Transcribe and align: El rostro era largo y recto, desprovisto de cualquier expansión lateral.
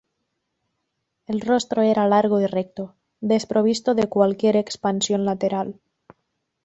El 1.27 1.41
rostro 1.41 1.83
era 1.83 2.07
largo 2.07 2.41
y 2.41 2.47
recto, 2.47 2.95
desprovisto 3.19 3.93
de 3.93 4.09
cualquier 4.09 4.55
expansión 4.55 5.25
lateral. 5.25 5.79